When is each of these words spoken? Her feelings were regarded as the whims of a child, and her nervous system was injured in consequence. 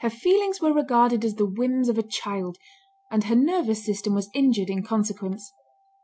Her 0.00 0.10
feelings 0.10 0.60
were 0.60 0.72
regarded 0.74 1.24
as 1.24 1.36
the 1.36 1.46
whims 1.46 1.88
of 1.88 1.96
a 1.96 2.02
child, 2.02 2.58
and 3.08 3.22
her 3.22 3.36
nervous 3.36 3.84
system 3.84 4.12
was 4.12 4.28
injured 4.34 4.68
in 4.68 4.82
consequence. 4.82 5.52